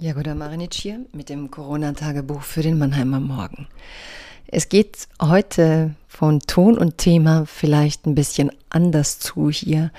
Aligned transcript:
Jagoda 0.00 0.36
Marinic 0.36 0.74
hier 0.74 1.00
mit 1.12 1.28
dem 1.28 1.50
Corona-Tagebuch 1.50 2.42
für 2.42 2.62
den 2.62 2.78
Mannheimer 2.78 3.18
Morgen. 3.18 3.66
Es 4.46 4.68
geht 4.68 5.08
heute 5.20 5.96
von 6.06 6.38
Ton 6.38 6.78
und 6.78 6.98
Thema 6.98 7.46
vielleicht 7.46 8.06
ein 8.06 8.14
bisschen 8.14 8.52
anders 8.70 9.18
zu 9.18 9.50
hier. 9.50 9.90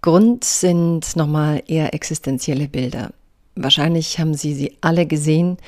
Grund 0.00 0.42
sind 0.44 1.16
nochmal 1.16 1.62
eher 1.66 1.92
existenzielle 1.92 2.66
Bilder. 2.66 3.10
Wahrscheinlich 3.54 4.18
haben 4.18 4.32
Sie 4.32 4.54
sie 4.54 4.78
alle 4.80 5.04
gesehen, 5.04 5.58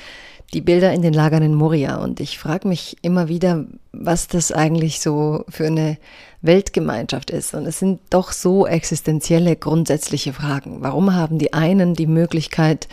die 0.54 0.62
Bilder 0.62 0.94
in 0.94 1.02
den 1.02 1.12
Lagern 1.12 1.42
in 1.42 1.54
Moria. 1.54 1.96
Und 1.96 2.20
ich 2.20 2.38
frage 2.38 2.66
mich 2.66 2.96
immer 3.02 3.28
wieder, 3.28 3.66
was 3.92 4.28
das 4.28 4.50
eigentlich 4.50 5.00
so 5.00 5.44
für 5.50 5.66
eine 5.66 5.98
Weltgemeinschaft 6.40 7.28
ist. 7.28 7.52
Und 7.52 7.66
es 7.66 7.80
sind 7.80 8.00
doch 8.08 8.32
so 8.32 8.66
existenzielle, 8.66 9.56
grundsätzliche 9.56 10.32
Fragen. 10.32 10.78
Warum 10.80 11.14
haben 11.14 11.38
die 11.38 11.52
einen 11.52 11.92
die 11.92 12.06
Möglichkeit, 12.06 12.88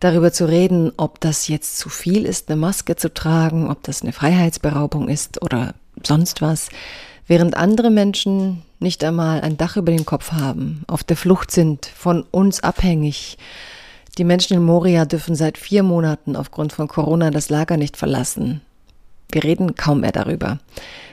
darüber 0.00 0.32
zu 0.32 0.46
reden, 0.46 0.92
ob 0.96 1.20
das 1.20 1.48
jetzt 1.48 1.78
zu 1.78 1.88
viel 1.88 2.26
ist, 2.26 2.50
eine 2.50 2.60
Maske 2.60 2.96
zu 2.96 3.12
tragen, 3.12 3.70
ob 3.70 3.82
das 3.82 4.02
eine 4.02 4.12
Freiheitsberaubung 4.12 5.08
ist 5.08 5.42
oder 5.42 5.74
sonst 6.02 6.42
was, 6.42 6.68
während 7.26 7.56
andere 7.56 7.90
Menschen 7.90 8.62
nicht 8.78 9.02
einmal 9.04 9.40
ein 9.40 9.56
Dach 9.56 9.76
über 9.76 9.92
den 9.92 10.04
Kopf 10.04 10.32
haben, 10.32 10.82
auf 10.86 11.02
der 11.02 11.16
Flucht 11.16 11.50
sind, 11.50 11.86
von 11.86 12.22
uns 12.30 12.62
abhängig. 12.62 13.38
Die 14.18 14.24
Menschen 14.24 14.56
in 14.56 14.64
Moria 14.64 15.04
dürfen 15.04 15.34
seit 15.34 15.58
vier 15.58 15.82
Monaten 15.82 16.36
aufgrund 16.36 16.72
von 16.72 16.88
Corona 16.88 17.30
das 17.30 17.48
Lager 17.48 17.76
nicht 17.76 17.96
verlassen. 17.96 18.60
Wir 19.30 19.44
reden 19.44 19.74
kaum 19.74 20.00
mehr 20.00 20.12
darüber. 20.12 20.58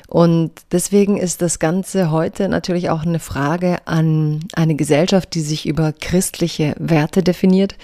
Und 0.07 0.51
deswegen 0.71 1.17
ist 1.17 1.41
das 1.41 1.57
Ganze 1.57 2.11
heute 2.11 2.47
natürlich 2.47 2.89
auch 2.89 3.01
eine 3.01 3.19
Frage 3.19 3.77
an 3.85 4.41
eine 4.53 4.75
Gesellschaft, 4.75 5.33
die 5.33 5.41
sich 5.41 5.65
über 5.65 5.91
christliche 5.91 6.75
Werte 6.77 7.23
definiert, 7.23 7.75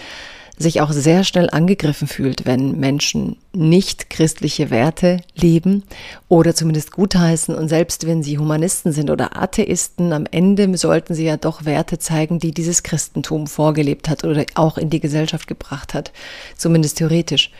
sich 0.59 0.81
auch 0.81 0.91
sehr 0.91 1.23
schnell 1.23 1.49
angegriffen 1.49 2.07
fühlt, 2.07 2.45
wenn 2.45 2.77
Menschen 2.77 3.37
nicht 3.53 4.09
christliche 4.09 4.69
Werte 4.69 5.21
leben 5.33 5.83
oder 6.27 6.53
zumindest 6.53 6.91
gutheißen 6.91 7.55
und 7.55 7.69
selbst 7.69 8.05
wenn 8.05 8.21
sie 8.21 8.37
Humanisten 8.37 8.91
sind 8.91 9.09
oder 9.09 9.41
Atheisten, 9.41 10.11
am 10.11 10.25
Ende 10.29 10.77
sollten 10.77 11.15
sie 11.15 11.23
ja 11.23 11.37
doch 11.37 11.63
Werte 11.63 11.97
zeigen, 11.97 12.39
die 12.39 12.51
dieses 12.51 12.83
Christentum 12.83 13.47
vorgelebt 13.47 14.09
hat 14.09 14.25
oder 14.25 14.45
auch 14.55 14.77
in 14.77 14.89
die 14.89 14.99
Gesellschaft 14.99 15.47
gebracht 15.47 15.93
hat, 15.93 16.11
zumindest 16.57 16.97
theoretisch. 16.97 17.51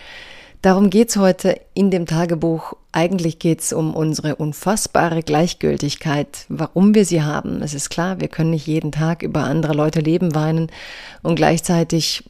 Darum 0.62 0.90
geht's 0.90 1.16
heute 1.16 1.58
in 1.74 1.90
dem 1.90 2.06
Tagebuch. 2.06 2.74
Eigentlich 2.92 3.40
geht's 3.40 3.72
um 3.72 3.96
unsere 3.96 4.36
unfassbare 4.36 5.24
Gleichgültigkeit, 5.24 6.46
warum 6.50 6.94
wir 6.94 7.06
sie 7.06 7.22
haben. 7.22 7.62
Es 7.62 7.74
ist 7.74 7.90
klar, 7.90 8.20
wir 8.20 8.28
können 8.28 8.50
nicht 8.50 8.68
jeden 8.68 8.92
Tag 8.92 9.24
über 9.24 9.46
andere 9.46 9.72
Leute 9.72 10.02
Leben 10.02 10.36
weinen 10.36 10.68
und 11.22 11.36
gleichzeitig 11.36 12.26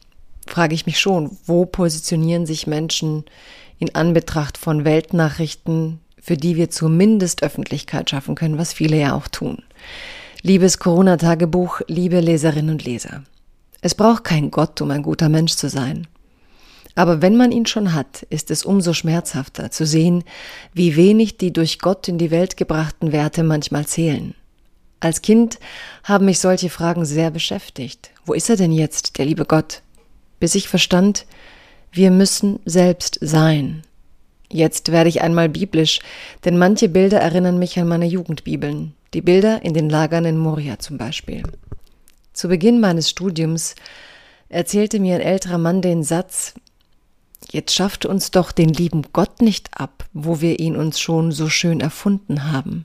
frage 0.50 0.74
ich 0.74 0.86
mich 0.86 0.98
schon, 0.98 1.36
wo 1.46 1.64
positionieren 1.64 2.46
sich 2.46 2.66
Menschen 2.66 3.24
in 3.78 3.94
Anbetracht 3.94 4.58
von 4.58 4.84
Weltnachrichten, 4.84 6.00
für 6.20 6.36
die 6.36 6.56
wir 6.56 6.70
zumindest 6.70 7.42
Öffentlichkeit 7.42 8.10
schaffen 8.10 8.34
können, 8.34 8.58
was 8.58 8.72
viele 8.72 8.98
ja 8.98 9.14
auch 9.14 9.28
tun. 9.28 9.62
Liebes 10.42 10.78
Corona-Tagebuch, 10.78 11.80
liebe 11.86 12.20
Leserinnen 12.20 12.70
und 12.70 12.84
Leser. 12.84 13.24
Es 13.80 13.94
braucht 13.94 14.24
kein 14.24 14.50
Gott, 14.50 14.80
um 14.80 14.90
ein 14.90 15.02
guter 15.02 15.28
Mensch 15.28 15.54
zu 15.54 15.68
sein. 15.68 16.06
Aber 16.94 17.22
wenn 17.22 17.36
man 17.36 17.52
ihn 17.52 17.66
schon 17.66 17.94
hat, 17.94 18.24
ist 18.30 18.50
es 18.50 18.64
umso 18.64 18.92
schmerzhafter 18.92 19.70
zu 19.70 19.86
sehen, 19.86 20.24
wie 20.74 20.96
wenig 20.96 21.38
die 21.38 21.52
durch 21.52 21.78
Gott 21.78 22.08
in 22.08 22.18
die 22.18 22.30
Welt 22.30 22.56
gebrachten 22.56 23.12
Werte 23.12 23.42
manchmal 23.42 23.86
zählen. 23.86 24.34
Als 24.98 25.22
Kind 25.22 25.58
haben 26.04 26.26
mich 26.26 26.40
solche 26.40 26.68
Fragen 26.68 27.06
sehr 27.06 27.30
beschäftigt. 27.30 28.10
Wo 28.26 28.34
ist 28.34 28.50
er 28.50 28.56
denn 28.56 28.72
jetzt, 28.72 29.16
der 29.16 29.24
liebe 29.24 29.46
Gott? 29.46 29.82
Bis 30.40 30.56
ich 30.56 30.68
verstand, 30.68 31.26
wir 31.92 32.10
müssen 32.10 32.58
selbst 32.64 33.18
sein. 33.20 33.82
Jetzt 34.50 34.90
werde 34.90 35.08
ich 35.08 35.22
einmal 35.22 35.48
biblisch, 35.48 36.00
denn 36.44 36.58
manche 36.58 36.88
Bilder 36.88 37.20
erinnern 37.20 37.58
mich 37.58 37.78
an 37.78 37.86
meine 37.86 38.06
Jugendbibeln, 38.06 38.94
die 39.14 39.22
Bilder 39.22 39.62
in 39.62 39.74
den 39.74 39.88
Lagern 39.88 40.24
in 40.24 40.38
Moria 40.38 40.80
zum 40.80 40.98
Beispiel. 40.98 41.44
Zu 42.32 42.48
Beginn 42.48 42.80
meines 42.80 43.08
Studiums 43.08 43.76
erzählte 44.48 44.98
mir 44.98 45.14
ein 45.14 45.20
älterer 45.20 45.58
Mann 45.58 45.82
den 45.82 46.02
Satz, 46.02 46.54
Jetzt 47.50 47.74
schafft 47.74 48.04
uns 48.04 48.30
doch 48.30 48.52
den 48.52 48.68
lieben 48.68 49.02
Gott 49.12 49.40
nicht 49.40 49.70
ab, 49.72 50.04
wo 50.12 50.40
wir 50.40 50.60
ihn 50.60 50.76
uns 50.76 51.00
schon 51.00 51.32
so 51.32 51.48
schön 51.48 51.80
erfunden 51.80 52.52
haben. 52.52 52.84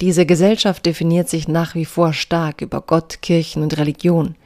Diese 0.00 0.26
Gesellschaft 0.26 0.86
definiert 0.86 1.28
sich 1.28 1.48
nach 1.48 1.74
wie 1.74 1.84
vor 1.84 2.12
stark 2.12 2.62
über 2.62 2.80
Gott, 2.80 3.20
Kirchen 3.20 3.62
und 3.62 3.76
Religion. 3.76 4.36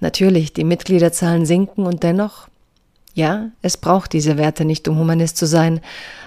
Natürlich, 0.00 0.52
die 0.52 0.64
Mitgliederzahlen 0.64 1.46
sinken 1.46 1.86
und 1.86 2.02
dennoch, 2.02 2.48
ja, 3.14 3.50
es 3.60 3.76
braucht 3.76 4.12
diese 4.12 4.38
Werte 4.38 4.64
nicht, 4.64 4.88
um 4.88 4.98
Humanist 4.98 5.36
zu 5.36 5.46
sein, 5.46 5.80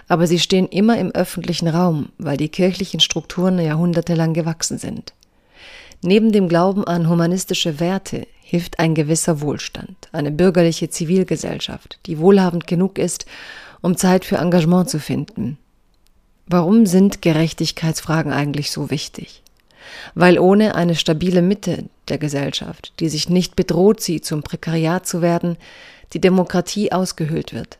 aber 0.07 0.27
sie 0.27 0.39
stehen 0.39 0.67
immer 0.67 0.97
im 0.97 1.11
öffentlichen 1.11 1.67
Raum, 1.67 2.09
weil 2.17 2.37
die 2.37 2.49
kirchlichen 2.49 2.99
Strukturen 2.99 3.59
jahrhundertelang 3.59 4.33
gewachsen 4.33 4.77
sind. 4.77 5.13
Neben 6.01 6.31
dem 6.31 6.49
Glauben 6.49 6.83
an 6.83 7.07
humanistische 7.07 7.79
Werte 7.79 8.27
hilft 8.41 8.79
ein 8.79 8.93
gewisser 8.93 9.39
Wohlstand, 9.41 10.09
eine 10.11 10.31
bürgerliche 10.31 10.89
Zivilgesellschaft, 10.89 11.99
die 12.05 12.19
wohlhabend 12.19 12.67
genug 12.67 12.99
ist, 12.99 13.25
um 13.81 13.95
Zeit 13.95 14.25
für 14.25 14.37
Engagement 14.37 14.89
zu 14.89 14.99
finden. 14.99 15.57
Warum 16.45 16.85
sind 16.85 17.21
Gerechtigkeitsfragen 17.21 18.33
eigentlich 18.33 18.69
so 18.71 18.89
wichtig? 18.89 19.42
Weil 20.15 20.39
ohne 20.39 20.75
eine 20.75 20.95
stabile 20.95 21.41
Mitte 21.41 21.85
der 22.07 22.17
Gesellschaft, 22.17 22.93
die 22.99 23.09
sich 23.09 23.29
nicht 23.29 23.55
bedroht 23.55 24.01
sieht, 24.01 24.25
zum 24.25 24.43
Prekariat 24.43 25.05
zu 25.05 25.21
werden, 25.21 25.57
die 26.13 26.21
Demokratie 26.21 26.91
ausgehöhlt 26.91 27.53
wird. 27.53 27.77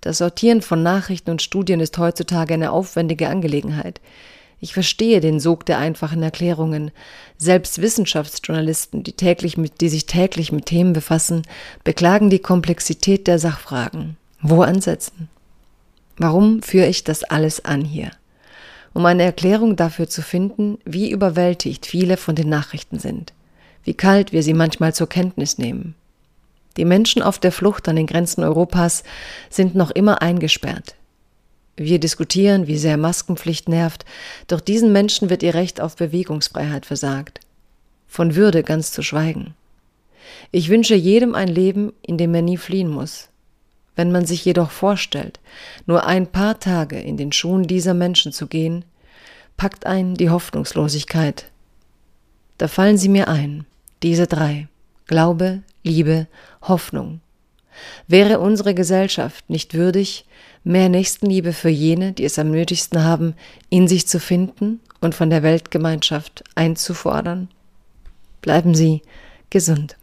Das 0.00 0.18
Sortieren 0.18 0.62
von 0.62 0.82
Nachrichten 0.82 1.30
und 1.30 1.42
Studien 1.42 1.80
ist 1.80 1.98
heutzutage 1.98 2.54
eine 2.54 2.70
aufwendige 2.70 3.28
Angelegenheit. 3.28 4.00
Ich 4.60 4.72
verstehe 4.72 5.20
den 5.20 5.40
Sog 5.40 5.66
der 5.66 5.78
einfachen 5.78 6.22
Erklärungen. 6.22 6.90
Selbst 7.36 7.82
Wissenschaftsjournalisten, 7.82 9.02
die, 9.02 9.12
täglich 9.12 9.56
mit, 9.56 9.80
die 9.80 9.88
sich 9.88 10.06
täglich 10.06 10.50
mit 10.52 10.66
Themen 10.66 10.92
befassen, 10.92 11.42
beklagen 11.84 12.30
die 12.30 12.38
Komplexität 12.38 13.26
der 13.26 13.38
Sachfragen. 13.38 14.16
Wo 14.40 14.62
ansetzen? 14.62 15.28
Warum 16.16 16.62
führe 16.62 16.86
ich 16.86 17.04
das 17.04 17.24
alles 17.24 17.64
an 17.64 17.84
hier? 17.84 18.10
Um 18.96 19.04
eine 19.04 19.24
Erklärung 19.24 19.76
dafür 19.76 20.08
zu 20.08 20.22
finden, 20.22 20.78
wie 20.86 21.10
überwältigt 21.10 21.84
viele 21.84 22.16
von 22.16 22.34
den 22.34 22.48
Nachrichten 22.48 22.98
sind, 22.98 23.34
wie 23.84 23.92
kalt 23.92 24.32
wir 24.32 24.42
sie 24.42 24.54
manchmal 24.54 24.94
zur 24.94 25.06
Kenntnis 25.06 25.58
nehmen. 25.58 25.94
Die 26.78 26.86
Menschen 26.86 27.20
auf 27.20 27.38
der 27.38 27.52
Flucht 27.52 27.90
an 27.90 27.96
den 27.96 28.06
Grenzen 28.06 28.42
Europas 28.42 29.04
sind 29.50 29.74
noch 29.74 29.90
immer 29.90 30.22
eingesperrt. 30.22 30.94
Wir 31.76 31.98
diskutieren, 31.98 32.68
wie 32.68 32.78
sehr 32.78 32.96
Maskenpflicht 32.96 33.68
nervt, 33.68 34.06
doch 34.48 34.62
diesen 34.62 34.92
Menschen 34.92 35.28
wird 35.28 35.42
ihr 35.42 35.52
Recht 35.52 35.78
auf 35.82 35.96
Bewegungsfreiheit 35.96 36.86
versagt. 36.86 37.40
Von 38.08 38.34
Würde 38.34 38.62
ganz 38.62 38.92
zu 38.92 39.02
schweigen. 39.02 39.52
Ich 40.52 40.70
wünsche 40.70 40.94
jedem 40.94 41.34
ein 41.34 41.48
Leben, 41.48 41.92
in 42.00 42.16
dem 42.16 42.34
er 42.34 42.40
nie 42.40 42.56
fliehen 42.56 42.88
muss. 42.88 43.28
Wenn 43.96 44.12
man 44.12 44.26
sich 44.26 44.44
jedoch 44.44 44.70
vorstellt, 44.70 45.40
nur 45.86 46.06
ein 46.06 46.26
paar 46.26 46.60
Tage 46.60 47.00
in 47.00 47.16
den 47.16 47.32
Schuhen 47.32 47.66
dieser 47.66 47.94
Menschen 47.94 48.30
zu 48.30 48.46
gehen, 48.46 48.84
packt 49.56 49.86
ein 49.86 50.14
die 50.14 50.30
Hoffnungslosigkeit. 50.30 51.50
Da 52.58 52.68
fallen 52.68 52.98
sie 52.98 53.08
mir 53.08 53.28
ein, 53.28 53.64
diese 54.02 54.26
drei 54.26 54.68
Glaube, 55.06 55.62
Liebe, 55.82 56.26
Hoffnung. 56.62 57.20
Wäre 58.08 58.40
unsere 58.40 58.74
Gesellschaft 58.74 59.48
nicht 59.48 59.74
würdig, 59.74 60.26
mehr 60.64 60.88
Nächstenliebe 60.88 61.52
für 61.52 61.68
jene, 61.68 62.12
die 62.12 62.24
es 62.24 62.38
am 62.38 62.50
nötigsten 62.50 63.04
haben, 63.04 63.34
in 63.70 63.86
sich 63.86 64.08
zu 64.08 64.18
finden 64.18 64.80
und 65.00 65.14
von 65.14 65.30
der 65.30 65.42
Weltgemeinschaft 65.42 66.42
einzufordern? 66.54 67.48
Bleiben 68.40 68.74
Sie 68.74 69.02
gesund. 69.50 69.96